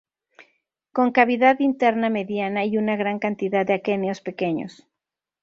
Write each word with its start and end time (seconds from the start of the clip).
Con 0.95 1.11
cavidad 1.11 1.59
interna 1.59 2.09
mediana 2.09 2.65
y 2.65 2.79
una 2.79 2.95
gran 2.95 3.19
cantidad 3.19 3.67
de 3.67 3.73
aquenios 3.75 4.19
pequeños. 4.19 4.87